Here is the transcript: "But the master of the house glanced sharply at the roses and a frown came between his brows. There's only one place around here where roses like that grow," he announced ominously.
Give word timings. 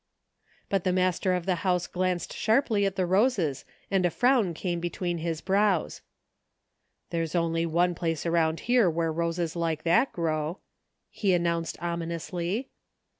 "But 0.71 0.83
the 0.83 0.91
master 0.91 1.33
of 1.35 1.45
the 1.45 1.57
house 1.61 1.85
glanced 1.85 2.33
sharply 2.35 2.87
at 2.87 2.95
the 2.95 3.05
roses 3.05 3.65
and 3.91 4.03
a 4.03 4.09
frown 4.09 4.55
came 4.55 4.79
between 4.79 5.19
his 5.19 5.41
brows. 5.41 6.01
There's 7.11 7.35
only 7.35 7.67
one 7.67 7.93
place 7.93 8.25
around 8.25 8.61
here 8.61 8.89
where 8.89 9.13
roses 9.13 9.55
like 9.55 9.83
that 9.83 10.11
grow," 10.11 10.57
he 11.11 11.35
announced 11.35 11.79
ominously. 11.79 12.71